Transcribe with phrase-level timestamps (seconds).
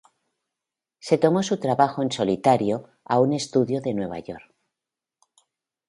[0.97, 4.51] Se tomó su trabajo en solitario a un estudio de Nueva York.